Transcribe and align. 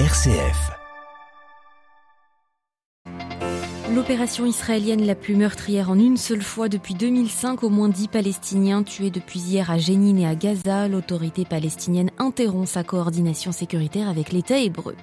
RCF. 0.00 0.74
L'opération 3.94 4.44
israélienne 4.44 5.06
la 5.06 5.14
plus 5.14 5.36
meurtrière 5.36 5.88
en 5.88 5.96
une 5.96 6.16
seule 6.16 6.42
fois 6.42 6.68
depuis 6.68 6.94
2005, 6.94 7.62
au 7.62 7.68
moins 7.68 7.88
10 7.88 8.08
Palestiniens 8.08 8.82
tués 8.82 9.10
depuis 9.10 9.38
hier 9.38 9.70
à 9.70 9.78
Jénine 9.78 10.18
et 10.18 10.26
à 10.26 10.34
Gaza. 10.34 10.88
L'autorité 10.88 11.44
palestinienne 11.44 12.10
interrompt 12.18 12.66
sa 12.66 12.82
coordination 12.82 13.52
sécuritaire 13.52 14.08
avec 14.08 14.32
l'État 14.32 14.58
hébreu. 14.58 14.96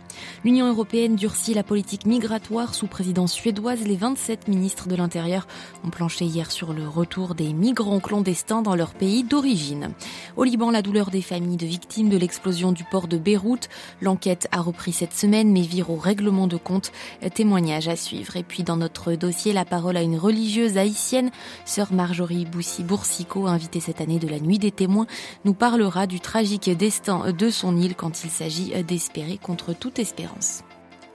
L'Union 0.43 0.67
européenne 0.67 1.15
durcit 1.15 1.53
la 1.53 1.63
politique 1.63 2.05
migratoire 2.05 2.75
sous 2.75 2.87
présidence 2.87 3.31
suédoise. 3.31 3.85
Les 3.85 3.95
27 3.95 4.49
ministres 4.49 4.89
de 4.89 4.95
l'Intérieur 4.97 5.47
ont 5.85 5.89
planché 5.89 6.25
hier 6.25 6.51
sur 6.51 6.73
le 6.73 6.85
retour 6.85 7.33
des 7.33 7.53
migrants 7.53 8.01
clandestins 8.01 8.61
dans 8.61 8.75
leur 8.75 8.93
pays 8.93 9.23
d'origine. 9.23 9.93
Au 10.37 10.43
Liban, 10.43 10.71
la 10.71 10.81
douleur 10.81 11.09
des 11.09 11.21
familles 11.21 11.57
de 11.57 11.65
victimes 11.65 12.09
de 12.09 12.17
l'explosion 12.17 12.71
du 12.71 12.83
port 12.83 13.07
de 13.07 13.17
Beyrouth. 13.17 13.69
L'enquête 14.01 14.47
a 14.51 14.61
repris 14.61 14.93
cette 14.93 15.13
semaine 15.13 15.51
mais 15.51 15.61
vire 15.61 15.89
au 15.89 15.97
règlement 15.97 16.47
de 16.47 16.57
compte. 16.57 16.91
Témoignage 17.33 17.87
à 17.87 17.95
suivre. 17.95 18.37
Et 18.37 18.43
puis 18.43 18.63
dans 18.63 18.77
notre 18.77 19.13
dossier, 19.13 19.53
la 19.53 19.65
parole 19.65 19.97
à 19.97 20.01
une 20.01 20.17
religieuse 20.17 20.77
haïtienne, 20.77 21.31
sœur 21.65 21.93
Marjorie 21.93 22.45
Boussy-Boursicot, 22.45 23.47
invitée 23.47 23.79
cette 23.79 24.01
année 24.01 24.19
de 24.19 24.27
la 24.27 24.39
Nuit 24.39 24.59
des 24.59 24.71
témoins, 24.71 25.07
nous 25.45 25.53
parlera 25.53 26.07
du 26.07 26.19
tragique 26.19 26.69
destin 26.69 27.31
de 27.31 27.49
son 27.49 27.77
île 27.77 27.95
quand 27.95 28.23
il 28.23 28.29
s'agit 28.29 28.71
d'espérer 28.83 29.37
contre 29.37 29.73
toute 29.73 29.99
espérance. 29.99 30.63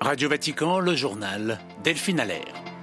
Radio 0.01 0.29
Vatican, 0.29 0.79
le 0.79 0.95
journal 0.95 1.59
Delphine 1.83 2.21
Allaire. 2.21 2.76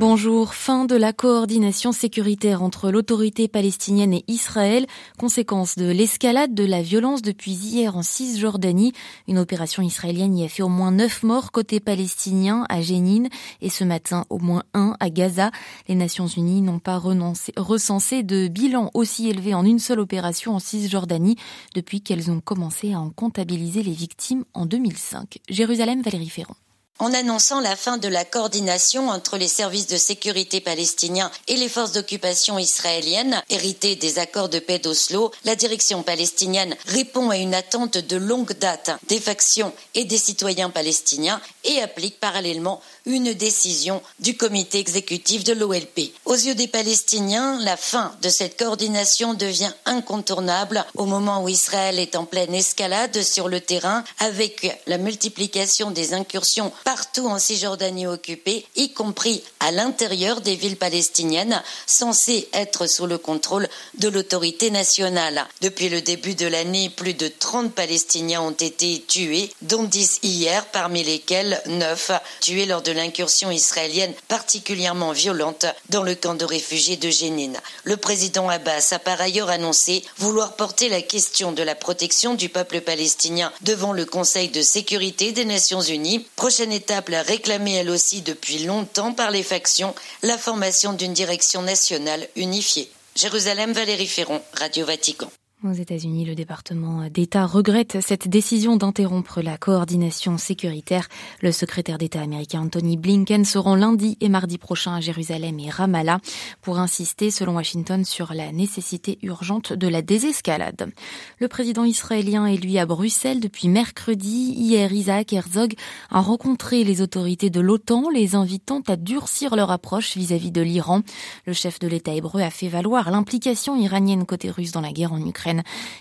Bonjour. 0.00 0.54
Fin 0.54 0.86
de 0.86 0.96
la 0.96 1.12
coordination 1.12 1.92
sécuritaire 1.92 2.62
entre 2.62 2.90
l'autorité 2.90 3.48
palestinienne 3.48 4.14
et 4.14 4.24
Israël, 4.28 4.86
conséquence 5.18 5.76
de 5.76 5.90
l'escalade 5.90 6.54
de 6.54 6.64
la 6.64 6.80
violence 6.80 7.20
depuis 7.20 7.52
hier 7.52 7.94
en 7.98 8.02
Cisjordanie. 8.02 8.94
Une 9.28 9.36
opération 9.36 9.82
israélienne 9.82 10.38
y 10.38 10.44
a 10.46 10.48
fait 10.48 10.62
au 10.62 10.70
moins 10.70 10.90
neuf 10.90 11.22
morts 11.22 11.52
côté 11.52 11.80
palestinien 11.80 12.64
à 12.70 12.80
Jénine 12.80 13.28
et 13.60 13.68
ce 13.68 13.84
matin 13.84 14.24
au 14.30 14.38
moins 14.38 14.62
un 14.72 14.96
à 15.00 15.10
Gaza. 15.10 15.50
Les 15.86 15.96
Nations 15.96 16.28
Unies 16.28 16.62
n'ont 16.62 16.78
pas 16.78 16.96
recensé 16.96 18.22
de 18.22 18.48
bilan 18.48 18.90
aussi 18.94 19.28
élevé 19.28 19.52
en 19.52 19.66
une 19.66 19.78
seule 19.78 20.00
opération 20.00 20.54
en 20.54 20.60
Cisjordanie 20.60 21.36
depuis 21.74 22.00
qu'elles 22.00 22.30
ont 22.30 22.40
commencé 22.40 22.94
à 22.94 23.00
en 23.00 23.10
comptabiliser 23.10 23.82
les 23.82 23.92
victimes 23.92 24.46
en 24.54 24.64
2005. 24.64 25.40
Jérusalem, 25.50 26.00
Valérie 26.00 26.30
Ferron. 26.30 26.54
En 27.00 27.14
annonçant 27.14 27.60
la 27.60 27.76
fin 27.76 27.96
de 27.96 28.08
la 28.08 28.26
coordination 28.26 29.08
entre 29.08 29.38
les 29.38 29.48
services 29.48 29.86
de 29.86 29.96
sécurité 29.96 30.60
palestiniens 30.60 31.30
et 31.48 31.56
les 31.56 31.70
forces 31.70 31.92
d'occupation 31.92 32.58
israéliennes, 32.58 33.42
héritées 33.48 33.96
des 33.96 34.18
accords 34.18 34.50
de 34.50 34.58
paix 34.58 34.78
d'Oslo, 34.78 35.32
la 35.46 35.56
direction 35.56 36.02
palestinienne 36.02 36.76
répond 36.84 37.30
à 37.30 37.38
une 37.38 37.54
attente 37.54 37.96
de 37.96 38.16
longue 38.18 38.52
date 38.52 38.90
des 39.08 39.18
factions 39.18 39.72
et 39.94 40.04
des 40.04 40.18
citoyens 40.18 40.68
palestiniens 40.68 41.40
et 41.64 41.80
applique 41.80 42.20
parallèlement 42.20 42.82
une 43.10 43.34
décision 43.34 44.02
du 44.18 44.36
comité 44.36 44.78
exécutif 44.78 45.44
de 45.44 45.52
l'OLP. 45.52 46.12
Aux 46.24 46.34
yeux 46.34 46.54
des 46.54 46.68
Palestiniens, 46.68 47.58
la 47.60 47.76
fin 47.76 48.14
de 48.22 48.28
cette 48.28 48.58
coordination 48.58 49.34
devient 49.34 49.72
incontournable 49.84 50.84
au 50.94 51.06
moment 51.06 51.42
où 51.42 51.48
Israël 51.48 51.98
est 51.98 52.16
en 52.16 52.24
pleine 52.24 52.54
escalade 52.54 53.22
sur 53.22 53.48
le 53.48 53.60
terrain 53.60 54.04
avec 54.18 54.80
la 54.86 54.98
multiplication 54.98 55.90
des 55.90 56.14
incursions 56.14 56.72
partout 56.84 57.26
en 57.26 57.38
Cisjordanie 57.38 58.06
occupée, 58.06 58.66
y 58.76 58.92
compris 58.92 59.42
à 59.60 59.72
l'intérieur 59.72 60.40
des 60.40 60.56
villes 60.56 60.76
palestiniennes 60.76 61.62
censées 61.86 62.48
être 62.52 62.86
sous 62.86 63.06
le 63.06 63.18
contrôle 63.18 63.68
de 63.98 64.08
l'autorité 64.08 64.70
nationale. 64.70 65.46
Depuis 65.60 65.88
le 65.88 66.00
début 66.00 66.34
de 66.34 66.46
l'année, 66.46 66.90
plus 66.90 67.14
de 67.14 67.28
30 67.28 67.72
Palestiniens 67.72 68.42
ont 68.42 68.50
été 68.50 69.02
tués, 69.06 69.50
dont 69.62 69.84
10 69.84 70.20
hier, 70.22 70.66
parmi 70.66 71.02
lesquels 71.02 71.60
9 71.66 72.12
tués 72.40 72.66
lors 72.66 72.82
de 72.82 72.92
l'incursion 73.00 73.50
israélienne 73.50 74.12
particulièrement 74.28 75.12
violente 75.12 75.64
dans 75.88 76.02
le 76.02 76.14
camp 76.14 76.34
de 76.34 76.44
réfugiés 76.44 76.98
de 76.98 77.08
Jénine. 77.08 77.58
Le 77.84 77.96
président 77.96 78.48
Abbas 78.50 78.88
a 78.92 78.98
par 78.98 79.20
ailleurs 79.20 79.48
annoncé 79.48 80.04
vouloir 80.18 80.54
porter 80.56 80.90
la 80.90 81.00
question 81.00 81.52
de 81.52 81.62
la 81.62 81.74
protection 81.74 82.34
du 82.34 82.50
peuple 82.50 82.82
palestinien 82.82 83.52
devant 83.62 83.94
le 83.94 84.04
Conseil 84.04 84.48
de 84.48 84.60
sécurité 84.60 85.32
des 85.32 85.46
Nations 85.46 85.80
Unies. 85.80 86.26
Prochaine 86.36 86.72
étape 86.72 87.10
réclamée 87.26 87.76
elle 87.76 87.90
aussi 87.90 88.20
depuis 88.20 88.64
longtemps 88.64 89.14
par 89.14 89.30
les 89.30 89.42
factions, 89.42 89.94
la 90.22 90.36
formation 90.36 90.92
d'une 90.92 91.14
direction 91.14 91.62
nationale 91.62 92.28
unifiée. 92.36 92.90
Jérusalem, 93.16 93.72
Valérie 93.72 94.06
Ferron, 94.06 94.42
Radio 94.52 94.84
Vatican. 94.84 95.30
Aux 95.62 95.72
États-Unis, 95.72 96.24
le 96.24 96.34
département 96.34 97.10
d'État 97.10 97.44
regrette 97.44 97.98
cette 98.00 98.28
décision 98.28 98.76
d'interrompre 98.76 99.42
la 99.42 99.58
coordination 99.58 100.38
sécuritaire. 100.38 101.06
Le 101.42 101.52
secrétaire 101.52 101.98
d'État 101.98 102.22
américain 102.22 102.62
Anthony 102.62 102.96
Blinken 102.96 103.44
se 103.44 103.58
rend 103.58 103.74
lundi 103.74 104.16
et 104.22 104.30
mardi 104.30 104.56
prochain 104.56 104.94
à 104.94 105.00
Jérusalem 105.00 105.58
et 105.60 105.68
Ramallah 105.68 106.20
pour 106.62 106.78
insister, 106.78 107.30
selon 107.30 107.56
Washington, 107.56 108.06
sur 108.06 108.32
la 108.32 108.52
nécessité 108.52 109.18
urgente 109.20 109.74
de 109.74 109.86
la 109.86 110.00
désescalade. 110.00 110.90
Le 111.38 111.48
président 111.48 111.84
israélien 111.84 112.46
est 112.46 112.56
lui 112.56 112.78
à 112.78 112.86
Bruxelles 112.86 113.40
depuis 113.40 113.68
mercredi. 113.68 114.54
Hier, 114.56 114.90
Isaac 114.90 115.30
Herzog 115.34 115.74
a 116.08 116.22
rencontré 116.22 116.84
les 116.84 117.02
autorités 117.02 117.50
de 117.50 117.60
l'OTAN, 117.60 118.08
les 118.08 118.34
invitant 118.34 118.80
à 118.88 118.96
durcir 118.96 119.56
leur 119.56 119.70
approche 119.70 120.16
vis-à-vis 120.16 120.52
de 120.52 120.62
l'Iran. 120.62 121.02
Le 121.44 121.52
chef 121.52 121.78
de 121.80 121.86
l'État 121.86 122.14
hébreu 122.14 122.40
a 122.40 122.48
fait 122.48 122.68
valoir 122.68 123.10
l'implication 123.10 123.76
iranienne 123.76 124.24
côté 124.24 124.50
russe 124.50 124.72
dans 124.72 124.80
la 124.80 124.92
guerre 124.92 125.12
en 125.12 125.20
Ukraine 125.22 125.49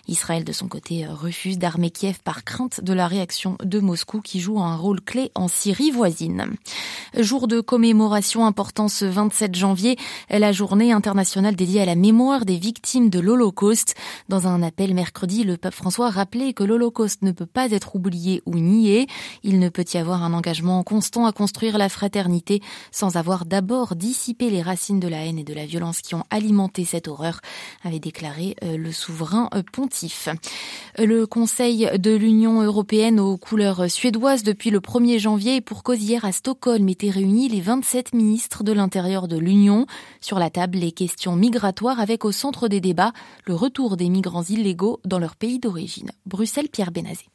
Israël, 0.07 0.43
de 0.43 0.51
son 0.51 0.67
côté, 0.67 1.05
refuse 1.07 1.57
d'armer 1.57 1.91
Kiev 1.91 2.19
par 2.23 2.43
crainte 2.43 2.83
de 2.83 2.93
la 2.93 3.07
réaction 3.07 3.57
de 3.63 3.79
Moscou 3.79 4.21
qui 4.21 4.39
joue 4.39 4.59
un 4.59 4.75
rôle 4.75 5.01
clé 5.01 5.31
en 5.35 5.47
Syrie 5.47 5.91
voisine. 5.91 6.55
Jour 7.17 7.47
de 7.47 7.61
commémoration 7.61 8.45
important 8.45 8.87
ce 8.87 9.05
27 9.05 9.55
janvier, 9.55 9.97
la 10.29 10.51
journée 10.51 10.91
internationale 10.91 11.55
dédiée 11.55 11.81
à 11.81 11.85
la 11.85 11.95
mémoire 11.95 12.45
des 12.45 12.57
victimes 12.57 13.09
de 13.09 13.19
l'Holocauste. 13.19 13.95
Dans 14.27 14.47
un 14.47 14.61
appel 14.61 14.93
mercredi, 14.93 15.43
le 15.43 15.57
pape 15.57 15.73
François 15.73 16.09
rappelait 16.09 16.53
que 16.53 16.63
l'Holocauste 16.63 17.21
ne 17.21 17.31
peut 17.31 17.45
pas 17.45 17.71
être 17.71 17.95
oublié 17.95 18.41
ou 18.45 18.55
nié. 18.55 19.07
Il 19.43 19.59
ne 19.59 19.69
peut 19.69 19.85
y 19.93 19.97
avoir 19.97 20.23
un 20.23 20.33
engagement 20.33 20.83
constant 20.83 21.25
à 21.25 21.31
construire 21.31 21.77
la 21.77 21.89
fraternité 21.89 22.61
sans 22.91 23.15
avoir 23.15 23.45
d'abord 23.45 23.95
dissipé 23.95 24.49
les 24.49 24.61
racines 24.61 24.99
de 24.99 25.07
la 25.07 25.25
haine 25.25 25.39
et 25.39 25.43
de 25.43 25.53
la 25.53 25.65
violence 25.65 26.01
qui 26.01 26.15
ont 26.15 26.23
alimenté 26.29 26.85
cette 26.85 27.07
horreur, 27.07 27.39
avait 27.83 27.99
déclaré 27.99 28.55
euh, 28.63 28.77
le 28.77 28.91
souverain 28.91 29.38
pontife. 29.71 30.29
Le 30.97 31.25
Conseil 31.25 31.89
de 31.97 32.15
l'Union 32.15 32.61
européenne 32.61 33.19
aux 33.19 33.37
couleurs 33.37 33.89
suédoises 33.89 34.43
depuis 34.43 34.69
le 34.69 34.79
1er 34.79 35.19
janvier 35.19 35.61
pour 35.61 35.83
cause 35.83 36.03
hier 36.03 36.25
à 36.25 36.31
Stockholm 36.31 36.89
étaient 36.89 37.09
réunis 37.09 37.47
les 37.47 37.61
27 37.61 38.13
ministres 38.13 38.63
de 38.63 38.73
l'intérieur 38.73 39.27
de 39.27 39.37
l'Union. 39.37 39.85
Sur 40.19 40.39
la 40.39 40.49
table, 40.49 40.79
les 40.79 40.91
questions 40.91 41.35
migratoires 41.35 41.99
avec 41.99 42.25
au 42.25 42.31
centre 42.31 42.67
des 42.67 42.81
débats 42.81 43.13
le 43.45 43.55
retour 43.55 43.95
des 43.95 44.09
migrants 44.09 44.43
illégaux 44.43 44.99
dans 45.05 45.19
leur 45.19 45.35
pays 45.35 45.59
d'origine. 45.59 46.11
Bruxelles, 46.25 46.69
Pierre 46.69 46.91
Benazé. 46.91 47.25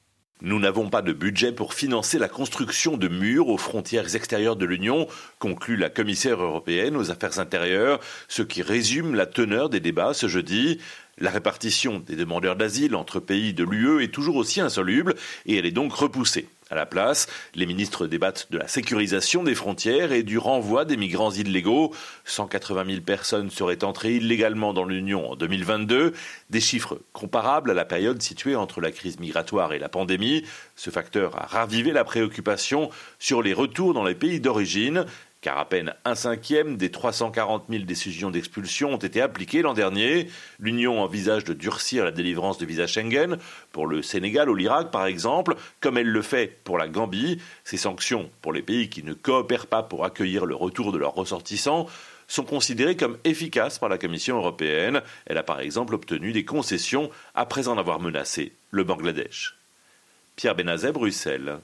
Nous 0.43 0.59
n'avons 0.59 0.91
pas 0.91 1.01
de 1.01 1.13
budget 1.13 1.53
pour 1.53 1.73
financer 1.73 2.19
la 2.19 2.29
construction 2.29 2.99
de 2.99 3.09
murs 3.09 3.49
aux 3.49 3.57
frontières 3.57 4.15
extérieures 4.15 4.57
de 4.57 4.67
l'Union, 4.67 5.07
conclut 5.39 5.77
la 5.77 5.89
commissaire 5.89 6.43
européenne 6.43 6.97
aux 6.97 7.11
affaires 7.11 7.39
intérieures, 7.39 7.99
ce 8.29 8.43
qui 8.43 8.61
résume 8.61 9.15
la 9.15 9.25
teneur 9.27 9.71
des 9.71 9.81
débats 9.81 10.13
ce 10.13 10.27
jeudi. 10.27 10.81
La 11.19 11.31
répartition 11.31 12.01
des 12.01 12.17
demandeurs 12.17 12.57
d'asile 12.57 12.97
entre 12.97 13.21
pays 13.21 13.55
de 13.55 13.65
l'UE 13.65 14.03
est 14.03 14.13
toujours 14.13 14.37
aussi 14.37 14.61
insoluble 14.61 15.15
et 15.47 15.57
elle 15.57 15.67
est 15.67 15.71
donc 15.71 15.93
repoussée. 15.93 16.49
À 16.71 16.75
la 16.75 16.87
place, 16.87 17.29
les 17.55 17.67
ministres 17.67 18.07
débattent 18.07 18.49
de 18.51 18.57
la 18.57 18.67
sécurisation 18.67 19.45
des 19.45 19.55
frontières 19.55 20.13
et 20.13 20.23
du 20.23 20.39
renvoi 20.39 20.87
des 20.87 20.97
migrants 20.97 21.31
illégaux. 21.31 21.95
180 22.25 22.87
000 22.87 23.01
personnes 23.03 23.51
seraient 23.51 23.85
entrées 23.85 24.17
illégalement 24.17 24.73
dans 24.73 24.87
l'Union 24.87 25.31
en 25.31 25.37
2022, 25.37 26.15
des 26.49 26.61
chiffres 26.61 26.99
comparables 27.13 27.71
à 27.71 27.75
la 27.75 27.85
période 27.85 28.23
située 28.23 28.57
entre 28.57 28.81
la 28.81 28.93
crise 28.93 29.21
migratoire 29.21 29.75
et 29.75 29.79
la 29.79 29.91
pandémie. 29.91 30.43
Ce 30.75 30.89
facteur 30.89 31.39
a 31.39 31.47
ravivé 31.47 31.93
la 31.93 32.03
préoccupation 32.03 32.89
sur 33.19 33.43
les 33.43 33.53
retours 33.53 33.93
dans 33.93 34.05
les 34.05 34.15
pays 34.15 34.41
d'origine 34.41 35.05
car 35.45 35.59
à 35.59 35.69
peine 35.69 35.93
un 36.07 36.15
cinquième 36.15 36.79
des 36.79 36.91
340 36.91 37.67
000 37.69 37.85
décisions 37.85 38.31
d'expulsion 38.31 38.95
ont 38.95 38.97
été 38.97 39.21
appliquées 39.21 39.61
l'an 39.61 39.75
dernier. 39.75 40.31
L'Union 40.59 41.03
envisage 41.03 41.45
de 41.45 41.53
durcir 41.53 42.03
la 42.07 42.13
délivrance 42.13 42.57
de 42.57 42.65
visa 42.65 42.87
Schengen 42.87 43.37
pour 43.71 43.87
le 43.87 44.01
Sénégal 44.01 44.49
ou 44.49 44.55
l'Irak, 44.55 44.91
par 44.91 45.05
exemple, 45.05 45.57
comme 45.81 45.99
elle 45.99 46.09
le 46.09 46.23
fait 46.23 46.61
pour 46.65 46.79
la 46.79 46.89
Gambie. 46.89 47.43
Ces 47.63 47.77
sanctions 47.77 48.31
pour 48.41 48.55
les 48.55 48.63
pays 48.63 48.89
qui 48.89 49.03
ne 49.03 49.13
coopèrent 49.13 49.67
pas 49.67 49.83
pour 49.83 50.07
accueillir 50.07 50.47
le 50.47 50.55
retour 50.55 50.93
de 50.93 50.99
leurs 50.99 51.15
ressortissants 51.15 51.89
sont 52.27 52.45
considérées 52.45 52.97
comme 52.97 53.19
efficaces 53.25 53.79
par 53.79 53.91
la 53.91 53.99
Commission 53.99 54.39
européenne. 54.39 55.03
Elle 55.27 55.37
a 55.37 55.43
par 55.43 55.61
exemple 55.61 55.95
obtenu 55.95 56.33
des 56.33 56.47
concessions 56.47 57.11
après 57.35 57.69
en 57.69 57.77
avoir 57.77 58.01
menacé 58.01 58.53
le 58.71 58.83
Bangladesh. 58.83 59.59
Pierre 60.37 60.55
Benazet, 60.55 60.93
Bruxelles. 60.93 61.59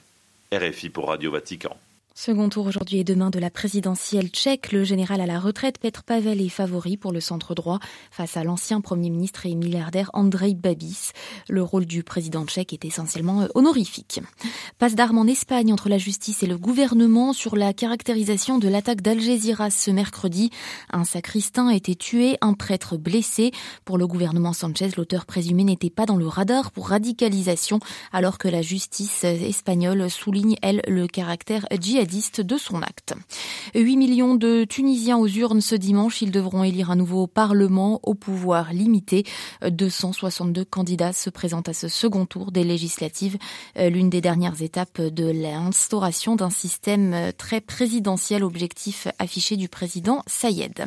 RFI 0.53 0.89
pour 0.89 1.07
Radio 1.07 1.31
Vatican. 1.31 1.75
Second 2.13 2.49
tour 2.49 2.65
aujourd'hui 2.67 2.99
et 2.99 3.03
demain 3.05 3.29
de 3.29 3.39
la 3.39 3.49
présidentielle 3.49 4.27
tchèque. 4.27 4.73
Le 4.73 4.83
général 4.83 5.21
à 5.21 5.25
la 5.25 5.39
retraite, 5.39 5.79
Petr 5.79 6.03
Pavel, 6.03 6.41
est 6.41 6.49
favori 6.49 6.97
pour 6.97 7.13
le 7.13 7.21
centre 7.21 7.55
droit 7.55 7.79
face 8.11 8.35
à 8.35 8.43
l'ancien 8.43 8.81
premier 8.81 9.09
ministre 9.09 9.45
et 9.45 9.55
milliardaire 9.55 10.09
Andrei 10.13 10.53
Babis. 10.53 11.13
Le 11.47 11.63
rôle 11.63 11.85
du 11.85 12.03
président 12.03 12.45
tchèque 12.45 12.73
est 12.73 12.83
essentiellement 12.83 13.47
honorifique. 13.55 14.19
Passe 14.77 14.93
d'armes 14.93 15.19
en 15.19 15.25
Espagne 15.25 15.71
entre 15.71 15.87
la 15.87 15.97
justice 15.97 16.43
et 16.43 16.47
le 16.47 16.57
gouvernement 16.57 17.31
sur 17.31 17.55
la 17.55 17.71
caractérisation 17.71 18.59
de 18.59 18.67
l'attaque 18.67 19.01
d'Algeciras 19.01 19.71
ce 19.71 19.89
mercredi. 19.89 20.51
Un 20.91 21.05
sacristain 21.05 21.69
a 21.69 21.75
été 21.75 21.95
tué, 21.95 22.37
un 22.41 22.55
prêtre 22.55 22.97
blessé. 22.97 23.51
Pour 23.85 23.97
le 23.97 24.05
gouvernement 24.05 24.51
Sanchez, 24.51 24.89
l'auteur 24.97 25.25
présumé 25.25 25.63
n'était 25.63 25.89
pas 25.89 26.05
dans 26.05 26.17
le 26.17 26.27
radar 26.27 26.71
pour 26.71 26.89
radicalisation 26.89 27.79
alors 28.11 28.37
que 28.37 28.49
la 28.49 28.61
justice 28.61 29.23
espagnole 29.23 30.09
souligne, 30.09 30.57
elle, 30.61 30.81
le 30.89 31.07
caractère 31.07 31.65
djihadiste 31.79 32.00
de 32.05 32.57
son 32.57 32.81
acte. 32.81 33.13
8 33.75 33.95
millions 33.95 34.35
de 34.35 34.63
Tunisiens 34.63 35.17
aux 35.17 35.27
urnes 35.27 35.61
ce 35.61 35.75
dimanche. 35.75 36.21
Ils 36.21 36.31
devront 36.31 36.63
élire 36.63 36.89
un 36.89 36.95
nouveau 36.95 37.27
Parlement 37.27 37.99
au 38.03 38.15
pouvoir 38.15 38.73
limité. 38.73 39.23
262 39.65 40.65
candidats 40.65 41.13
se 41.13 41.29
présentent 41.29 41.69
à 41.69 41.73
ce 41.73 41.87
second 41.87 42.25
tour 42.25 42.51
des 42.51 42.63
législatives, 42.63 43.37
euh, 43.77 43.89
l'une 43.89 44.09
des 44.09 44.21
dernières 44.21 44.61
étapes 44.61 44.99
de 44.99 45.29
l'instauration 45.31 46.35
d'un 46.35 46.49
système 46.49 47.13
euh, 47.13 47.31
très 47.31 47.61
présidentiel, 47.61 48.43
objectif 48.43 49.07
affiché 49.19 49.55
du 49.55 49.69
président 49.69 50.23
Sayed. 50.27 50.85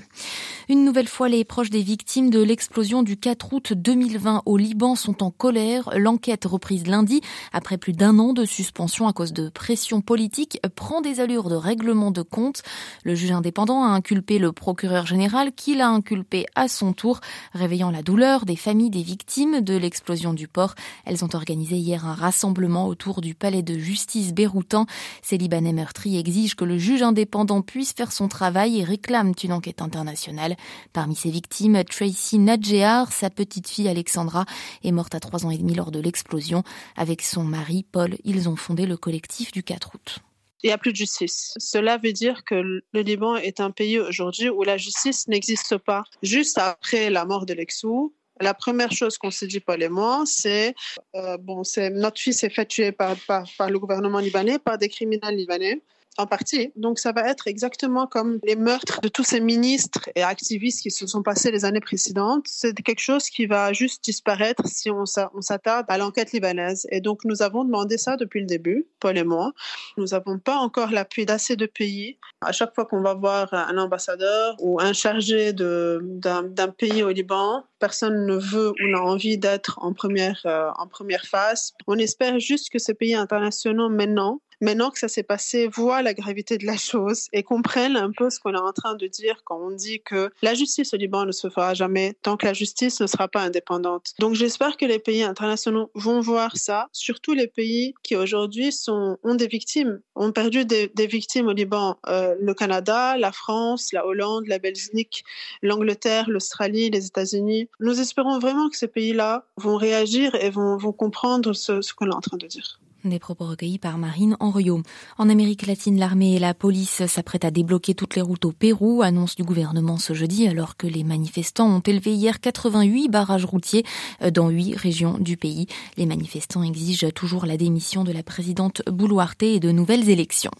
Une 0.68 0.84
nouvelle 0.84 1.08
fois, 1.08 1.28
les 1.28 1.44
proches 1.44 1.70
des 1.70 1.82
victimes 1.82 2.30
de 2.30 2.42
l'explosion 2.42 3.02
du 3.02 3.16
4 3.16 3.52
août 3.52 3.72
2020 3.72 4.42
au 4.46 4.56
Liban 4.56 4.96
sont 4.96 5.22
en 5.22 5.30
colère. 5.30 5.90
L'enquête 5.96 6.44
reprise 6.44 6.86
lundi, 6.86 7.20
après 7.52 7.78
plus 7.78 7.92
d'un 7.92 8.18
an 8.18 8.32
de 8.32 8.44
suspension 8.44 9.06
à 9.06 9.12
cause 9.12 9.32
de 9.32 9.48
pression 9.48 10.00
politique, 10.00 10.58
prend 10.74 11.00
des 11.04 11.20
allures 11.20 11.48
de 11.48 11.54
règlement 11.54 12.10
de 12.10 12.22
compte. 12.22 12.62
Le 13.04 13.14
juge 13.14 13.30
indépendant 13.30 13.84
a 13.84 13.88
inculpé 13.88 14.38
le 14.38 14.50
procureur 14.50 15.06
général 15.06 15.52
qui 15.52 15.76
l'a 15.76 15.88
inculpé 15.88 16.46
à 16.54 16.66
son 16.66 16.92
tour, 16.92 17.20
réveillant 17.52 17.90
la 17.90 18.02
douleur 18.02 18.46
des 18.46 18.56
familles 18.56 18.90
des 18.90 19.02
victimes 19.02 19.60
de 19.60 19.76
l'explosion 19.76 20.32
du 20.32 20.48
port. 20.48 20.74
Elles 21.04 21.24
ont 21.24 21.28
organisé 21.34 21.76
hier 21.76 22.06
un 22.06 22.14
rassemblement 22.14 22.88
autour 22.88 23.20
du 23.20 23.34
palais 23.34 23.62
de 23.62 23.78
justice 23.78 24.32
béroutan. 24.32 24.86
Ces 25.22 25.36
Libanais 25.36 25.74
meurtris 25.74 26.16
exigent 26.16 26.56
que 26.56 26.64
le 26.64 26.78
juge 26.78 27.02
indépendant 27.02 27.60
puisse 27.62 27.92
faire 27.92 28.10
son 28.10 28.26
travail 28.26 28.80
et 28.80 28.84
réclament 28.84 29.34
une 29.44 29.52
enquête 29.52 29.82
internationale. 29.82 30.56
Parmi 30.92 31.14
ces 31.14 31.30
victimes, 31.30 31.84
Tracy 31.84 32.38
Nadjehar, 32.38 33.12
sa 33.12 33.28
petite 33.28 33.68
fille 33.68 33.88
Alexandra, 33.88 34.46
est 34.82 34.92
morte 34.92 35.14
à 35.14 35.20
trois 35.20 35.44
ans 35.44 35.50
et 35.50 35.58
demi 35.58 35.74
lors 35.74 35.90
de 35.90 36.00
l'explosion. 36.00 36.64
Avec 36.96 37.22
son 37.22 37.44
mari, 37.44 37.84
Paul, 37.92 38.16
ils 38.24 38.48
ont 38.48 38.56
fondé 38.56 38.86
le 38.86 38.96
collectif 38.96 39.52
du 39.52 39.62
4 39.62 39.90
août 39.94 40.20
il 40.64 40.68
n'y 40.68 40.72
a 40.72 40.78
plus 40.78 40.92
de 40.92 40.96
justice. 40.96 41.52
Cela 41.58 41.98
veut 41.98 42.14
dire 42.14 42.42
que 42.44 42.54
le 42.54 43.00
Liban 43.02 43.36
est 43.36 43.60
un 43.60 43.70
pays 43.70 43.98
aujourd'hui 44.00 44.48
où 44.48 44.62
la 44.62 44.78
justice 44.78 45.28
n'existe 45.28 45.76
pas. 45.76 46.04
Juste 46.22 46.56
après 46.56 47.10
la 47.10 47.26
mort 47.26 47.44
de 47.44 47.52
Lexou, 47.52 48.14
la 48.40 48.54
première 48.54 48.90
chose 48.90 49.18
qu'on 49.18 49.30
s'est 49.30 49.46
dit, 49.46 49.62
moi, 49.90 50.24
c'est 50.24 50.74
euh, 51.16 51.36
bon, 51.36 51.64
c'est 51.64 51.90
notre 51.90 52.18
fils 52.18 52.42
est 52.42 52.50
fait 52.50 52.64
tuer 52.64 52.92
par, 52.92 53.14
par 53.26 53.70
le 53.70 53.78
gouvernement 53.78 54.20
libanais, 54.20 54.58
par 54.58 54.78
des 54.78 54.88
criminels 54.88 55.36
libanais 55.36 55.82
en 56.16 56.26
partie. 56.26 56.72
Donc 56.76 56.98
ça 56.98 57.12
va 57.12 57.28
être 57.28 57.46
exactement 57.46 58.06
comme 58.06 58.38
les 58.44 58.56
meurtres 58.56 59.00
de 59.00 59.08
tous 59.08 59.24
ces 59.24 59.40
ministres 59.40 60.08
et 60.14 60.22
activistes 60.22 60.82
qui 60.82 60.90
se 60.90 61.06
sont 61.06 61.22
passés 61.22 61.50
les 61.50 61.64
années 61.64 61.80
précédentes. 61.80 62.46
C'est 62.46 62.74
quelque 62.82 63.00
chose 63.00 63.28
qui 63.28 63.46
va 63.46 63.72
juste 63.72 64.04
disparaître 64.04 64.66
si 64.66 64.90
on 64.90 65.04
s'attarde 65.06 65.86
à 65.88 65.98
l'enquête 65.98 66.32
libanaise. 66.32 66.86
Et 66.90 67.00
donc 67.00 67.24
nous 67.24 67.42
avons 67.42 67.64
demandé 67.64 67.98
ça 67.98 68.16
depuis 68.16 68.40
le 68.40 68.46
début, 68.46 68.86
Paul 69.00 69.18
et 69.18 69.24
moi. 69.24 69.52
Nous 69.96 70.06
n'avons 70.06 70.38
pas 70.38 70.56
encore 70.56 70.90
l'appui 70.90 71.26
d'assez 71.26 71.56
de 71.56 71.66
pays. 71.66 72.18
À 72.40 72.52
chaque 72.52 72.74
fois 72.74 72.84
qu'on 72.84 73.00
va 73.00 73.14
voir 73.14 73.52
un 73.52 73.78
ambassadeur 73.78 74.56
ou 74.60 74.80
un 74.80 74.92
chargé 74.92 75.52
d'un 75.52 76.68
pays 76.76 77.02
au 77.02 77.10
Liban, 77.10 77.64
personne 77.78 78.26
ne 78.26 78.36
veut 78.36 78.70
ou 78.70 78.88
n'a 78.88 79.02
envie 79.02 79.36
d'être 79.36 79.78
en 79.82 79.92
première, 79.92 80.40
euh, 80.46 80.70
en 80.76 80.86
première 80.86 81.26
phase. 81.26 81.74
On 81.86 81.98
espère 81.98 82.38
juste 82.38 82.70
que 82.70 82.78
ces 82.78 82.94
pays 82.94 83.14
internationaux 83.14 83.90
maintenant 83.90 84.40
maintenant 84.60 84.90
que 84.90 84.98
ça 84.98 85.08
s'est 85.08 85.22
passé, 85.22 85.68
voient 85.68 86.02
la 86.02 86.14
gravité 86.14 86.58
de 86.58 86.66
la 86.66 86.76
chose 86.76 87.28
et 87.32 87.42
comprennent 87.42 87.96
un 87.96 88.12
peu 88.12 88.30
ce 88.30 88.40
qu'on 88.40 88.54
est 88.54 88.58
en 88.58 88.72
train 88.72 88.94
de 88.94 89.06
dire 89.06 89.42
quand 89.44 89.58
on 89.60 89.70
dit 89.70 90.00
que 90.02 90.30
la 90.42 90.54
justice 90.54 90.94
au 90.94 90.96
Liban 90.96 91.24
ne 91.24 91.32
se 91.32 91.48
fera 91.50 91.74
jamais 91.74 92.14
tant 92.22 92.36
que 92.36 92.46
la 92.46 92.52
justice 92.52 93.00
ne 93.00 93.06
sera 93.06 93.28
pas 93.28 93.42
indépendante. 93.42 94.12
Donc 94.18 94.34
j'espère 94.34 94.76
que 94.76 94.84
les 94.84 94.98
pays 94.98 95.22
internationaux 95.22 95.90
vont 95.94 96.20
voir 96.20 96.56
ça, 96.56 96.88
surtout 96.92 97.32
les 97.32 97.46
pays 97.46 97.94
qui 98.02 98.16
aujourd'hui 98.16 98.70
ont 98.88 99.34
des 99.34 99.46
victimes, 99.46 100.00
ont 100.14 100.32
perdu 100.32 100.64
des, 100.64 100.90
victimes 101.06 101.48
au 101.48 101.52
Liban, 101.52 101.98
euh, 102.06 102.34
le 102.40 102.54
Canada, 102.54 103.16
la 103.18 103.32
France, 103.32 103.92
la 103.92 104.06
Hollande, 104.06 104.46
la 104.46 104.58
Belgique, 104.58 105.24
l'Angleterre, 105.62 106.28
l'Australie, 106.28 106.90
les 106.90 107.06
États-Unis. 107.06 107.68
Nous 107.80 108.00
espérons 108.00 108.38
vraiment 108.38 108.68
que 108.70 108.76
ces 108.76 108.88
pays-là 108.88 109.46
vont 109.56 109.76
réagir 109.76 110.34
et 110.34 110.50
vont, 110.50 110.78
comprendre 110.92 111.52
ce 111.52 111.92
qu'on 111.94 112.10
est 112.10 112.14
en 112.14 112.20
train 112.20 112.36
de 112.36 112.46
dire. 112.46 112.80
Des 113.04 113.18
propos 113.18 113.44
recueillis 113.44 113.78
par 113.78 113.98
Marine 113.98 114.34
Henriot. 114.40 114.80
En 115.18 115.28
Amérique 115.28 115.66
latine, 115.66 115.98
l'armée 115.98 116.36
et 116.36 116.38
la 116.38 116.54
police 116.54 117.04
s'apprêtent 117.04 117.44
à 117.44 117.50
débloquer 117.50 117.94
toutes 117.94 118.16
les 118.16 118.22
routes 118.22 118.46
au 118.46 118.52
Pérou, 118.52 119.02
annonce 119.02 119.36
du 119.36 119.44
gouvernement 119.44 119.98
ce 119.98 120.14
jeudi, 120.14 120.48
alors 120.48 120.78
que 120.78 120.86
les 120.86 121.04
manifestants 121.04 121.68
ont 121.68 121.80
élevé 121.80 122.14
hier 122.14 122.40
88 122.40 123.10
barrages 123.10 123.44
routiers 123.44 123.84
dans 124.32 124.48
huit 124.48 124.74
régions 124.74 125.18
du 125.18 125.36
pays. 125.36 125.66
Les 125.98 126.06
manifestants 126.06 126.62
exigent 126.62 127.10
toujours 127.10 127.44
la 127.44 127.58
démission 127.58 128.04
de 128.04 128.12
la 128.12 128.22
présidente 128.22 128.80
Boulouarte 128.86 129.42
et 129.42 129.60
de 129.60 129.70
nouvelles 129.70 130.08
élections. 130.08 130.52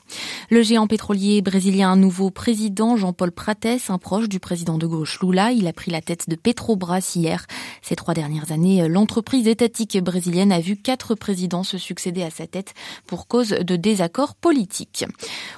Le 0.51 0.63
géant 0.63 0.87
pétrolier 0.87 1.41
brésilien, 1.41 1.93
un 1.93 1.97
nouveau 1.97 2.31
président, 2.31 2.99
Jean-Paul 2.99 3.33
Prates, 3.33 3.89
un 3.89 3.99
proche 3.99 4.29
du 4.29 4.39
président 4.39 4.77
de 4.77 4.87
gauche 4.87 5.19
Lula, 5.23 5.53
il 5.53 5.67
a 5.67 5.73
pris 5.73 5.91
la 5.91 6.03
tête 6.03 6.29
de 6.29 6.37
Petrobras 6.37 7.15
hier. 7.17 7.47
Ces 7.81 7.97
trois 7.97 8.13
dernières 8.13 8.53
années, 8.53 8.87
l'entreprise 8.87 9.49
étatique 9.49 9.97
brésilienne 10.05 10.53
a 10.53 10.61
vu 10.61 10.77
quatre 10.77 11.15
présidents 11.15 11.63
se 11.63 11.79
succéder 11.79 12.23
à 12.23 12.34
sa 12.35 12.47
tête 12.47 12.75
pour 13.07 13.27
cause 13.27 13.51
de 13.51 13.77
désaccords 13.77 14.35
politiques. 14.35 15.05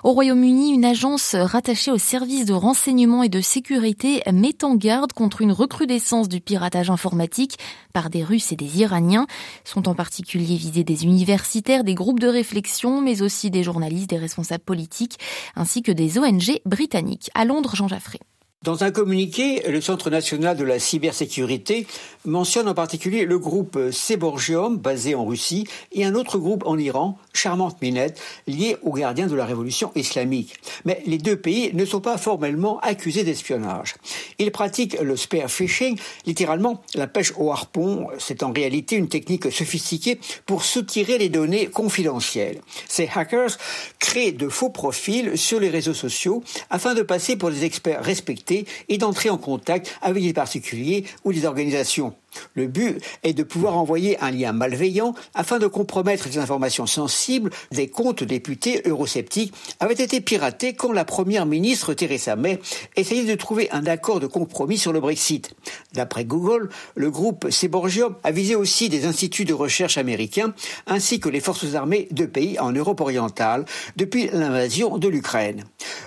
Au 0.04 0.12
Royaume-Uni, 0.12 0.72
une 0.72 0.84
agence 0.84 1.34
rattachée 1.34 1.90
au 1.90 1.98
service 1.98 2.44
de 2.44 2.52
renseignement 2.52 3.22
et 3.22 3.28
de 3.28 3.40
sécurité 3.40 4.22
met 4.32 4.64
en 4.64 4.74
garde 4.74 5.12
contre 5.12 5.42
une 5.42 5.52
recrudescence 5.52 6.28
du 6.28 6.40
piratage 6.40 6.90
informatique 6.90 7.58
par 7.92 8.10
des 8.10 8.22
Russes 8.22 8.52
et 8.52 8.56
des 8.56 8.80
Iraniens. 8.80 9.26
Sont 9.64 9.88
en 9.88 9.94
particulier 9.94 10.56
visés 10.56 10.84
des 10.84 11.04
universitaires, 11.04 11.84
des 11.84 11.94
groupes 11.94 12.20
de 12.20 12.28
réflexion, 12.28 13.00
mais 13.00 13.22
aussi 13.22 13.50
des 13.50 13.62
journalistes, 13.62 14.10
des 14.10 14.18
responsables 14.18 14.64
politiques, 14.64 15.18
ainsi 15.54 15.82
que 15.82 15.92
des 15.92 16.18
ONG 16.18 16.60
britanniques. 16.64 17.30
À 17.34 17.44
Londres, 17.44 17.74
Jean 17.74 17.88
Jaffré. 17.88 18.20
Dans 18.66 18.82
un 18.82 18.90
communiqué, 18.90 19.62
le 19.68 19.80
Centre 19.80 20.10
national 20.10 20.56
de 20.56 20.64
la 20.64 20.80
cybersécurité 20.80 21.86
mentionne 22.24 22.68
en 22.68 22.74
particulier 22.74 23.24
le 23.24 23.38
groupe 23.38 23.78
Seborgium, 23.92 24.76
basé 24.76 25.14
en 25.14 25.24
Russie, 25.24 25.68
et 25.92 26.04
un 26.04 26.16
autre 26.16 26.38
groupe 26.38 26.64
en 26.66 26.76
Iran, 26.76 27.16
Charmante 27.32 27.80
Minette, 27.80 28.18
lié 28.48 28.76
aux 28.82 28.92
gardiens 28.92 29.28
de 29.28 29.36
la 29.36 29.44
révolution 29.44 29.92
islamique. 29.94 30.54
Mais 30.84 31.00
les 31.06 31.18
deux 31.18 31.36
pays 31.36 31.70
ne 31.74 31.84
sont 31.84 32.00
pas 32.00 32.18
formellement 32.18 32.80
accusés 32.80 33.22
d'espionnage. 33.22 33.94
Ils 34.40 34.50
pratiquent 34.50 35.00
le 35.00 35.16
spear 35.16 35.48
phishing, 35.48 35.96
littéralement 36.24 36.82
la 36.94 37.06
pêche 37.06 37.34
au 37.36 37.52
harpon. 37.52 38.08
C'est 38.18 38.42
en 38.42 38.52
réalité 38.52 38.96
une 38.96 39.08
technique 39.08 39.52
sophistiquée 39.52 40.18
pour 40.44 40.64
soutirer 40.64 41.18
les 41.18 41.28
données 41.28 41.66
confidentielles. 41.66 42.62
Ces 42.88 43.08
hackers 43.14 43.58
créent 44.00 44.32
de 44.32 44.48
faux 44.48 44.70
profils 44.70 45.38
sur 45.38 45.60
les 45.60 45.68
réseaux 45.68 45.94
sociaux 45.94 46.42
afin 46.70 46.94
de 46.94 47.02
passer 47.02 47.36
pour 47.36 47.50
des 47.50 47.64
experts 47.64 48.02
respectés 48.02 48.45
et 48.50 48.98
d'entrer 48.98 49.30
en 49.30 49.38
contact 49.38 49.96
avec 50.02 50.22
des 50.22 50.32
particuliers 50.32 51.04
ou 51.24 51.32
des 51.32 51.44
organisations. 51.44 52.14
Le 52.54 52.66
but 52.66 53.02
est 53.22 53.32
de 53.32 53.42
pouvoir 53.42 53.76
envoyer 53.76 54.18
un 54.22 54.30
lien 54.30 54.52
malveillant 54.52 55.14
afin 55.34 55.58
de 55.58 55.66
compromettre 55.66 56.28
des 56.28 56.38
informations 56.38 56.86
sensibles. 56.86 57.50
Des 57.72 57.88
comptes 57.88 58.24
députés 58.24 58.82
eurosceptiques 58.86 59.52
avaient 59.80 59.94
été 59.94 60.20
piratés 60.20 60.74
quand 60.74 60.92
la 60.92 61.04
première 61.04 61.46
ministre 61.46 61.94
Theresa 61.94 62.36
May 62.36 62.60
essayait 62.96 63.24
de 63.24 63.34
trouver 63.34 63.70
un 63.70 63.86
accord 63.86 64.20
de 64.20 64.26
compromis 64.26 64.78
sur 64.78 64.92
le 64.92 65.00
Brexit. 65.00 65.54
D'après 65.94 66.24
Google, 66.24 66.68
le 66.94 67.10
groupe 67.10 67.50
Seborgium 67.50 68.14
a 68.24 68.30
visé 68.30 68.54
aussi 68.54 68.88
des 68.88 69.06
instituts 69.06 69.44
de 69.44 69.54
recherche 69.54 69.98
américains 69.98 70.54
ainsi 70.86 71.20
que 71.20 71.28
les 71.28 71.40
forces 71.40 71.74
armées 71.74 72.08
de 72.10 72.26
pays 72.26 72.58
en 72.58 72.72
Europe 72.72 73.00
orientale 73.00 73.64
depuis 73.96 74.28
l'invasion 74.32 74.98
de 74.98 75.08
l'Ukraine. 75.08 75.64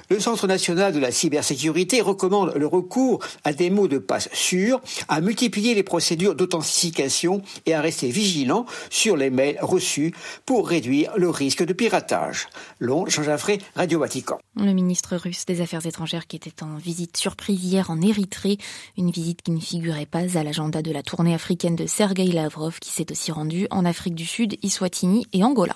Le 0.10 0.20
Centre 0.20 0.48
national 0.48 0.92
de 0.94 1.00
la 1.00 1.12
cybersécurité 1.12 2.02
recommande 2.02 2.54
le 2.56 2.66
recours 2.68 3.20
à 3.44 3.54
des 3.54 3.70
mots 3.70 3.88
de 3.88 4.00
passe 4.00 4.30
sûrs, 4.34 4.82
à 5.08 5.22
multiplier 5.22 5.76
les 5.76 5.84
procédures 5.84 6.19
d'authentification 6.20 7.42
et 7.66 7.74
à 7.74 7.82
rester 7.82 8.10
vigilant 8.10 8.66
sur 8.90 9.18
les 9.18 9.30
mails 9.30 9.58
reçus 9.62 10.14
pour 10.46 10.68
réduire 10.68 11.12
le 11.18 11.30
risque 11.30 11.66
de 11.66 11.74
piratage. 11.74 12.48
Londres, 12.80 13.10
Jean 13.10 13.24
Jaffré, 13.24 13.60
Radio 13.76 14.00
Vatican. 14.00 14.40
Le 14.56 14.74
ministre 14.74 15.16
russe 15.16 15.46
des 15.46 15.62
Affaires 15.62 15.86
étrangères 15.86 16.28
qui 16.28 16.36
était 16.36 16.64
en 16.64 16.76
visite 16.76 17.18
surprise 17.18 17.64
hier 17.64 17.90
en 17.90 18.02
Érythrée, 18.02 18.58
une 18.98 19.12
visite 19.12 19.42
qui 19.42 19.52
ne 19.52 19.60
figurait 19.60 20.06
pas 20.06 20.38
à 20.38 20.44
l'agenda 20.44 20.82
de 20.82 20.92
la 20.92 21.04
tournée 21.04 21.34
africaine 21.34 21.76
de 21.76 21.88
Sergei 21.88 22.28
Lavrov 22.28 22.80
qui 22.80 22.92
s'est 22.92 23.12
aussi 23.12 23.32
rendu 23.32 23.68
en 23.72 23.86
Afrique 23.86 24.16
du 24.16 24.26
Sud, 24.26 24.58
Iswatini 24.62 25.26
et 25.34 25.44
Angola. 25.44 25.76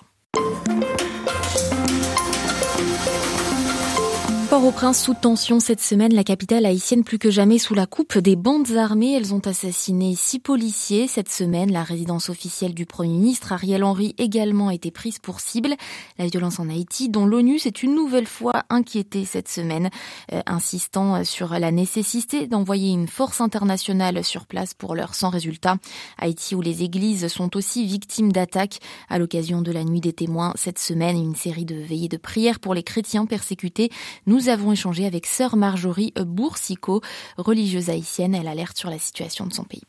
Port-au-Prince 4.53 5.01
sous 5.01 5.15
tension 5.15 5.59
cette 5.59 5.81
semaine, 5.81 6.13
la 6.13 6.23
capitale 6.23 6.67
haïtienne 6.67 7.03
plus 7.03 7.17
que 7.17 7.31
jamais 7.31 7.57
sous 7.57 7.73
la 7.73 7.87
coupe 7.87 8.19
des 8.19 8.35
bandes 8.35 8.73
armées. 8.77 9.15
Elles 9.15 9.33
ont 9.33 9.39
assassiné 9.39 10.13
six 10.15 10.37
policiers 10.37 11.07
cette 11.07 11.31
semaine. 11.31 11.71
La 11.71 11.81
résidence 11.81 12.29
officielle 12.29 12.75
du 12.75 12.85
Premier 12.85 13.17
ministre 13.17 13.51
Ariel 13.51 13.83
Henry 13.83 14.13
également 14.19 14.67
a 14.67 14.75
été 14.75 14.91
prise 14.91 15.17
pour 15.17 15.39
cible. 15.39 15.73
La 16.19 16.27
violence 16.27 16.59
en 16.59 16.69
Haïti, 16.69 17.09
dont 17.09 17.25
l'ONU 17.25 17.57
s'est 17.57 17.71
une 17.71 17.95
nouvelle 17.95 18.27
fois 18.27 18.61
inquiétée 18.69 19.25
cette 19.25 19.47
semaine, 19.47 19.89
euh, 20.31 20.43
insistant 20.45 21.23
sur 21.23 21.57
la 21.57 21.71
nécessité 21.71 22.45
d'envoyer 22.45 22.91
une 22.91 23.07
force 23.07 23.41
internationale 23.41 24.23
sur 24.23 24.45
place 24.45 24.75
pour 24.75 24.93
l'heure 24.93 25.15
sans 25.15 25.31
résultat. 25.31 25.77
Haïti 26.19 26.53
où 26.53 26.61
les 26.61 26.83
églises 26.83 27.27
sont 27.27 27.57
aussi 27.57 27.87
victimes 27.87 28.31
d'attaques 28.31 28.81
à 29.09 29.17
l'occasion 29.17 29.63
de 29.63 29.71
la 29.71 29.83
nuit 29.83 29.99
des 29.99 30.13
témoins 30.13 30.53
cette 30.53 30.77
semaine, 30.77 31.17
une 31.17 31.35
série 31.35 31.65
de 31.65 31.73
veillées 31.73 32.07
de 32.07 32.17
prières 32.17 32.59
pour 32.59 32.75
les 32.75 32.83
chrétiens 32.83 33.25
persécutés. 33.25 33.89
Nous 34.27 34.42
nous 34.43 34.49
avons 34.49 34.73
échangé 34.73 35.05
avec 35.05 35.25
sœur 35.25 35.55
Marjorie 35.55 36.11
Boursicot, 36.17 36.99
religieuse 37.37 37.89
haïtienne. 37.89 38.35
Elle 38.35 38.49
alerte 38.49 38.77
sur 38.77 38.89
la 38.89 38.97
situation 38.97 39.45
de 39.45 39.53
son 39.53 39.63
pays. 39.63 39.83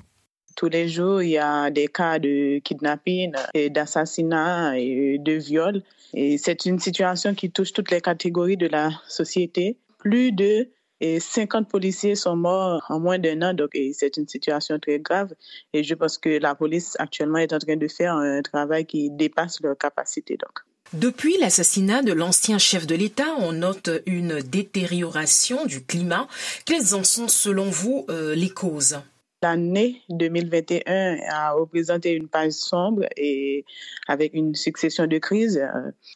Tous 0.55 0.69
les 0.69 0.89
jours, 0.89 1.23
il 1.23 1.31
y 1.31 1.39
a 1.39 1.71
des 1.71 1.89
cas 1.89 2.21
de 2.21 2.61
kidnapping, 2.61 3.33
d'assassinat 3.71 4.79
et 4.79 5.19
de 5.19 5.33
viol. 5.33 5.83
Et 6.13 6.39
c'est 6.39 6.67
une 6.67 6.79
situation 6.79 7.35
qui 7.35 7.51
touche 7.51 7.73
toutes 7.73 7.91
les 7.91 8.01
catégories 8.01 8.57
de 8.57 8.69
la 8.69 8.91
société. 9.09 9.77
Plus 9.99 10.31
de 10.31 10.69
50 11.03 11.69
policiers 11.69 12.15
sont 12.15 12.37
morts 12.37 12.85
en 12.89 13.01
moins 13.01 13.19
d'un 13.19 13.43
an, 13.43 13.55
donc 13.55 13.71
c'est 13.93 14.17
une 14.17 14.29
situation 14.29 14.79
très 14.79 15.01
grave. 15.01 15.35
Et 15.73 15.83
je 15.83 15.95
pense 15.95 16.17
que 16.17 16.29
la 16.29 16.55
police 16.55 16.95
actuellement 17.01 17.39
est 17.39 17.53
en 17.53 17.59
train 17.59 17.77
de 17.77 17.89
faire 17.89 18.15
un 18.15 18.41
travail 18.43 18.87
qui 18.87 19.11
dépasse 19.11 19.61
leur 19.63 19.77
capacité. 19.77 20.37
Donc. 20.37 20.61
Depuis 20.93 21.37
l'assassinat 21.39 22.03
de 22.03 22.13
l'ancien 22.13 22.59
chef 22.59 22.87
de 22.87 22.95
l'État, 22.95 23.35
on 23.39 23.53
note 23.53 23.91
une 24.07 24.41
détérioration 24.41 25.67
du 25.67 25.85
climat. 25.85 26.29
Quelles 26.67 26.95
en 26.95 27.03
sont 27.03 27.27
selon 27.27 27.65
vous 27.65 28.05
euh, 28.11 28.35
les 28.35 28.51
causes? 28.51 29.01
L'année 29.43 30.03
2021 30.09 31.19
a 31.29 31.53
représenté 31.53 32.13
une 32.13 32.29
page 32.29 32.53
sombre 32.53 33.03
et 33.17 33.65
avec 34.09 34.35
une 34.35 34.55
succession 34.55 35.07
de 35.07 35.19
crises. 35.19 35.61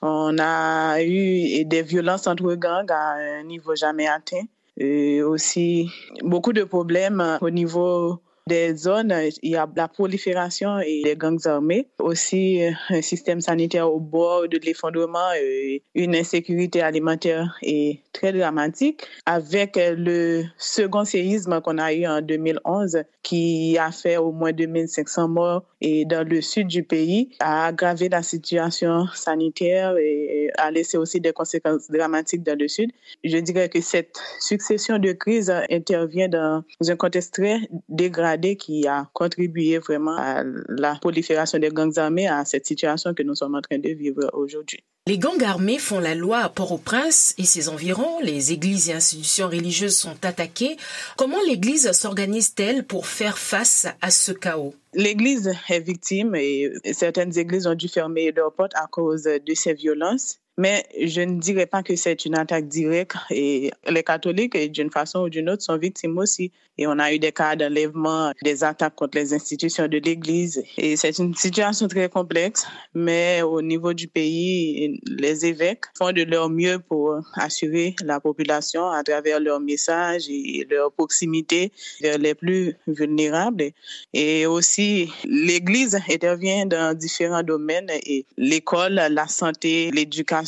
On 0.00 0.38
a 0.38 1.02
eu 1.02 1.64
des 1.64 1.82
violences 1.82 2.26
entre 2.26 2.54
gangs 2.54 2.90
à 2.90 3.16
un 3.38 3.42
niveau 3.42 3.74
jamais 3.74 4.06
atteint. 4.06 4.44
Et 4.76 5.22
aussi 5.22 5.90
beaucoup 6.22 6.52
de 6.52 6.62
problèmes 6.62 7.38
au 7.40 7.50
niveau 7.50 8.20
des 8.48 8.74
zones, 8.74 9.14
il 9.42 9.50
y 9.50 9.56
a 9.56 9.68
la 9.76 9.86
prolifération 9.86 10.78
et 10.80 11.02
des 11.04 11.14
gangs 11.14 11.46
armés, 11.46 11.86
aussi 12.00 12.64
euh, 12.64 12.72
un 12.88 13.02
système 13.02 13.40
sanitaire 13.40 13.92
au 13.92 14.00
bord 14.00 14.48
de 14.48 14.58
l'effondrement, 14.58 15.32
et 15.40 15.82
une 15.94 16.16
insécurité 16.16 16.80
alimentaire 16.82 17.56
et 17.62 18.00
très 18.12 18.32
dramatique, 18.32 19.06
avec 19.26 19.78
le 19.78 20.44
second 20.56 21.04
séisme 21.04 21.60
qu'on 21.60 21.78
a 21.78 21.92
eu 21.92 22.06
en 22.06 22.20
2011, 22.20 23.04
qui 23.22 23.78
a 23.78 23.92
fait 23.92 24.16
au 24.16 24.32
moins 24.32 24.52
2500 24.52 25.28
morts 25.28 25.64
et 25.80 26.04
dans 26.04 26.26
le 26.26 26.40
sud 26.40 26.66
du 26.66 26.82
pays, 26.82 27.36
a 27.40 27.66
aggravé 27.66 28.08
la 28.08 28.22
situation 28.22 29.06
sanitaire 29.14 29.96
et 29.96 30.50
a 30.58 30.70
laissé 30.70 30.96
aussi 30.96 31.20
des 31.20 31.32
conséquences 31.32 31.90
dramatiques 31.90 32.42
dans 32.42 32.58
le 32.58 32.68
sud. 32.68 32.90
Je 33.24 33.38
dirais 33.38 33.68
que 33.68 33.80
cette 33.80 34.18
succession 34.40 34.98
de 34.98 35.12
crises 35.12 35.52
intervient 35.70 36.28
dans 36.28 36.64
un 36.86 36.96
contexte 36.96 37.34
très 37.34 37.60
dégradé 37.88 38.56
qui 38.56 38.86
a 38.86 39.08
contribué 39.12 39.78
vraiment 39.78 40.16
à 40.16 40.42
la 40.68 40.96
prolifération 40.96 41.58
des 41.58 41.68
gangs 41.68 41.96
armés, 41.98 42.26
à 42.26 42.44
cette 42.44 42.66
situation 42.66 43.14
que 43.14 43.22
nous 43.22 43.34
sommes 43.34 43.54
en 43.54 43.62
train 43.62 43.78
de 43.78 43.90
vivre 43.90 44.30
aujourd'hui. 44.32 44.82
Les 45.08 45.16
gangs 45.16 45.42
armés 45.42 45.78
font 45.78 46.00
la 46.00 46.14
loi 46.14 46.40
à 46.40 46.50
Port-au-Prince 46.50 47.34
et 47.38 47.44
ses 47.44 47.70
environs. 47.70 48.20
Les 48.20 48.52
églises 48.52 48.90
et 48.90 48.92
institutions 48.92 49.46
religieuses 49.48 49.96
sont 49.96 50.22
attaquées. 50.22 50.76
Comment 51.16 51.40
l'Église 51.46 51.90
s'organise-t-elle 51.92 52.84
pour 52.84 53.06
faire 53.06 53.38
face 53.38 53.86
à 54.02 54.10
ce 54.10 54.32
chaos? 54.32 54.74
L'Église 54.92 55.50
est 55.70 55.80
victime 55.80 56.34
et 56.34 56.70
certaines 56.92 57.38
églises 57.38 57.66
ont 57.66 57.74
dû 57.74 57.88
fermer 57.88 58.32
leurs 58.32 58.52
portes 58.52 58.74
à 58.74 58.86
cause 58.86 59.22
de 59.22 59.54
ces 59.54 59.72
violences. 59.72 60.40
Mais 60.58 60.84
je 61.00 61.20
ne 61.20 61.38
dirais 61.38 61.66
pas 61.66 61.84
que 61.84 61.94
c'est 61.94 62.24
une 62.24 62.36
attaque 62.36 62.66
directe 62.66 63.16
et 63.30 63.70
les 63.88 64.02
catholiques, 64.02 64.56
d'une 64.72 64.90
façon 64.90 65.20
ou 65.20 65.28
d'une 65.28 65.48
autre, 65.48 65.62
sont 65.62 65.78
victimes 65.78 66.18
aussi. 66.18 66.50
Et 66.80 66.86
on 66.86 66.98
a 66.98 67.12
eu 67.12 67.18
des 67.18 67.32
cas 67.32 67.56
d'enlèvement, 67.56 68.32
des 68.42 68.62
attaques 68.62 68.94
contre 68.94 69.18
les 69.18 69.34
institutions 69.34 69.88
de 69.88 69.98
l'Église. 69.98 70.62
Et 70.76 70.96
c'est 70.96 71.18
une 71.18 71.34
situation 71.34 71.88
très 71.88 72.08
complexe, 72.08 72.66
mais 72.94 73.42
au 73.42 73.62
niveau 73.62 73.92
du 73.92 74.06
pays, 74.06 75.00
les 75.06 75.44
évêques 75.44 75.84
font 75.96 76.12
de 76.12 76.22
leur 76.22 76.48
mieux 76.50 76.78
pour 76.78 77.18
assurer 77.34 77.96
la 78.04 78.20
population 78.20 78.88
à 78.88 79.02
travers 79.02 79.40
leurs 79.40 79.60
messages 79.60 80.28
et 80.28 80.66
leur 80.70 80.92
proximité 80.92 81.72
vers 82.00 82.18
les 82.18 82.34
plus 82.34 82.76
vulnérables. 82.86 83.70
Et 84.12 84.46
aussi, 84.46 85.10
l'Église 85.24 85.98
intervient 86.08 86.66
dans 86.66 86.96
différents 86.96 87.42
domaines 87.42 87.90
et 88.06 88.24
l'école, 88.36 88.94
la 88.94 89.26
santé, 89.26 89.90
l'éducation, 89.92 90.47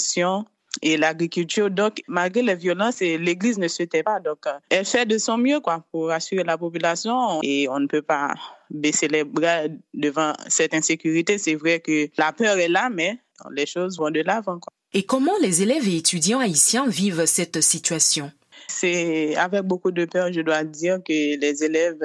et 0.82 0.96
l'agriculture. 0.96 1.70
Donc, 1.70 2.02
malgré 2.08 2.42
les 2.42 2.54
violences, 2.54 3.00
l'Église 3.00 3.58
ne 3.58 3.68
se 3.68 3.82
tait 3.82 4.02
pas. 4.02 4.20
Donc, 4.20 4.46
euh, 4.46 4.52
elle 4.70 4.84
fait 4.84 5.06
de 5.06 5.18
son 5.18 5.38
mieux 5.38 5.60
quoi, 5.60 5.84
pour 5.90 6.10
assurer 6.10 6.44
la 6.44 6.56
population 6.56 7.40
et 7.42 7.68
on 7.68 7.80
ne 7.80 7.86
peut 7.86 8.02
pas 8.02 8.34
baisser 8.70 9.08
les 9.08 9.24
bras 9.24 9.62
devant 9.94 10.32
cette 10.48 10.74
insécurité. 10.74 11.38
C'est 11.38 11.56
vrai 11.56 11.80
que 11.80 12.08
la 12.16 12.32
peur 12.32 12.58
est 12.58 12.68
là, 12.68 12.88
mais 12.90 13.18
les 13.52 13.66
choses 13.66 13.98
vont 13.98 14.10
de 14.10 14.20
l'avant. 14.20 14.60
Et 14.92 15.04
comment 15.04 15.36
les 15.40 15.62
élèves 15.62 15.88
et 15.88 15.96
étudiants 15.96 16.40
haïtiens 16.40 16.86
vivent 16.86 17.26
cette 17.26 17.60
situation? 17.60 18.30
C'est 18.68 19.34
avec 19.36 19.62
beaucoup 19.62 19.90
de 19.90 20.04
peur, 20.04 20.32
je 20.32 20.40
dois 20.40 20.62
dire, 20.62 20.98
que 21.04 21.38
les 21.38 21.64
élèves 21.64 21.98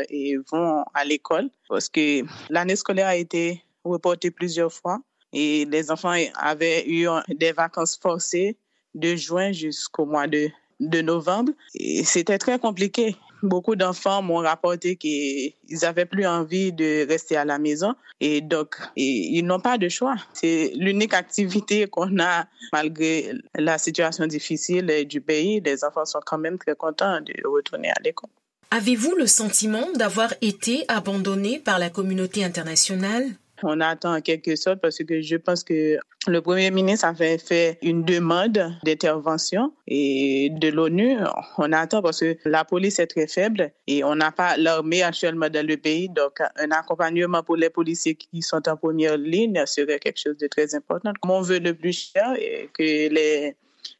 vont 0.51 0.83
à 0.93 1.03
l'école 1.05 1.49
parce 1.67 1.89
que 1.89 2.23
l'année 2.49 2.75
scolaire 2.75 3.07
a 3.07 3.15
été 3.15 3.61
reportée 3.83 4.31
plusieurs 4.31 4.73
fois 4.73 4.99
et 5.35 5.65
les 5.65 5.91
enfants 5.91 6.15
avaient 6.35 6.85
eu 6.87 7.07
des 7.27 7.51
vacances 7.51 7.99
forcées 8.01 8.57
de 8.95 9.15
juin 9.15 9.51
jusqu'au 9.51 10.05
mois 10.05 10.27
de, 10.27 10.47
de 10.79 11.01
novembre. 11.01 11.51
Et 11.75 12.05
c'était 12.05 12.37
très 12.37 12.57
compliqué. 12.57 13.17
Beaucoup 13.43 13.75
d'enfants 13.75 14.21
m'ont 14.21 14.37
rapporté 14.37 14.95
qu'ils 14.95 15.53
n'avaient 15.81 16.05
plus 16.05 16.25
envie 16.25 16.71
de 16.71 17.05
rester 17.07 17.35
à 17.35 17.43
la 17.43 17.59
maison 17.59 17.93
et 18.21 18.39
donc 18.39 18.77
ils 18.95 19.43
n'ont 19.43 19.59
pas 19.59 19.77
de 19.77 19.89
choix. 19.89 20.15
C'est 20.33 20.71
l'unique 20.75 21.13
activité 21.13 21.85
qu'on 21.87 22.17
a 22.19 22.47
malgré 22.71 23.33
la 23.53 23.77
situation 23.77 24.25
difficile 24.25 25.05
du 25.05 25.19
pays. 25.19 25.59
Les 25.59 25.83
enfants 25.83 26.05
sont 26.05 26.21
quand 26.25 26.37
même 26.37 26.57
très 26.57 26.75
contents 26.75 27.19
de 27.19 27.33
retourner 27.47 27.89
à 27.89 28.01
l'école. 28.03 28.29
Avez-vous 28.71 29.15
le 29.15 29.27
sentiment 29.27 29.91
d'avoir 29.93 30.33
été 30.41 30.85
abandonné 30.87 31.59
par 31.59 31.77
la 31.77 31.89
communauté 31.89 32.43
internationale? 32.43 33.35
On 33.63 33.79
attend 33.81 34.15
en 34.15 34.21
quelque 34.21 34.55
sorte 34.55 34.79
parce 34.81 34.97
que 34.97 35.21
je 35.21 35.35
pense 35.37 35.63
que 35.63 35.97
le 36.27 36.41
Premier 36.41 36.71
ministre 36.71 37.05
avait 37.05 37.37
fait 37.37 37.77
une 37.81 38.03
demande 38.03 38.73
d'intervention 38.83 39.73
et 39.87 40.49
de 40.51 40.69
l'ONU. 40.69 41.17
On 41.57 41.71
attend 41.71 42.01
parce 42.01 42.19
que 42.19 42.37
la 42.45 42.65
police 42.65 42.99
est 42.99 43.07
très 43.07 43.27
faible 43.27 43.71
et 43.87 44.03
on 44.03 44.15
n'a 44.15 44.31
pas 44.31 44.57
l'armée 44.57 45.03
actuellement 45.03 45.49
dans 45.49 45.65
le 45.65 45.77
pays. 45.77 46.09
Donc, 46.09 46.39
un 46.41 46.71
accompagnement 46.71 47.43
pour 47.43 47.55
les 47.55 47.69
policiers 47.69 48.15
qui 48.15 48.41
sont 48.41 48.67
en 48.67 48.75
première 48.75 49.17
ligne 49.17 49.63
serait 49.65 49.99
quelque 49.99 50.19
chose 50.19 50.37
de 50.37 50.47
très 50.47 50.73
important. 50.75 51.11
Mon 51.23 51.41
vœu 51.41 51.59
le 51.59 51.73
plus 51.73 52.11
cher 52.11 52.33
est 52.37 52.69
que 52.73 52.83
les 52.83 53.55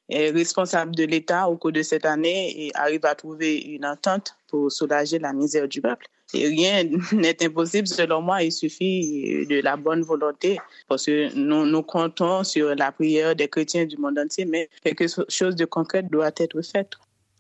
responsables 0.10 0.96
de 0.96 1.04
l'État 1.04 1.48
au 1.48 1.58
cours 1.58 1.72
de 1.72 1.82
cette 1.82 2.06
année 2.06 2.72
arrivent 2.74 3.06
à 3.06 3.16
trouver 3.16 3.58
une 3.58 3.86
entente 3.86 4.36
pour 4.48 4.72
soulager 4.72 5.20
la 5.20 5.34
misère 5.34 5.68
du 5.68 5.82
peuple 5.82 6.08
rien 6.34 6.84
n'est 7.12 7.44
impossible 7.44 7.88
selon 7.88 8.22
moi. 8.22 8.44
Il 8.44 8.52
suffit 8.52 9.46
de 9.48 9.62
la 9.62 9.78
bonne 9.78 10.02
volonté 10.02 10.60
parce 10.88 11.06
que 11.06 11.34
nous, 11.36 11.84
comptons 11.84 12.44
sur 12.44 12.76
la 12.76 12.92
prière 12.92 13.36
des 13.36 13.48
chrétiens 13.48 13.86
du 13.86 13.98
monde 13.98 14.20
entier, 14.20 14.46
mais 14.46 14.70
quelque 14.84 15.06
chose 15.30 15.56
de 15.56 15.66
concret 15.66 16.04
doit 16.04 16.32
être 16.38 16.62
fait. 16.62 16.90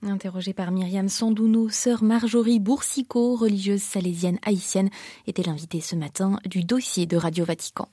Interrogée 0.03 0.53
par 0.53 0.71
Myriam 0.71 1.09
Sandouno, 1.09 1.69
sœur 1.69 2.03
Marjorie 2.03 2.59
Boursicot, 2.59 3.35
religieuse 3.35 3.81
salésienne 3.81 4.37
haïtienne, 4.45 4.89
était 5.25 5.41
l'invitée 5.41 5.81
ce 5.81 5.95
matin 5.95 6.37
du 6.45 6.63
dossier 6.63 7.05
de 7.07 7.17
Radio 7.17 7.43
Vatican. 7.43 7.87